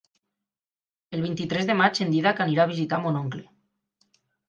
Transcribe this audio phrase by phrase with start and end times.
[1.17, 3.49] El vint-i-tres de maig en Dídac anirà a visitar mon oncle.